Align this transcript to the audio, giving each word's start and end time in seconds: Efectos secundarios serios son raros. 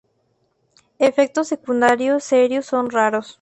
Efectos 0.97 1.47
secundarios 1.49 2.23
serios 2.23 2.65
son 2.65 2.89
raros. 2.89 3.29